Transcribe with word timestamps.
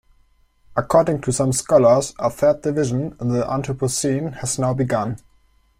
According 0.75 1.21
to 1.21 1.31
some 1.31 1.53
scholars, 1.53 2.15
a 2.17 2.31
third 2.31 2.63
division, 2.63 3.11
the 3.19 3.45
Anthropocene, 3.47 4.33
has 4.37 4.57
now 4.57 4.73
begun. 4.73 5.19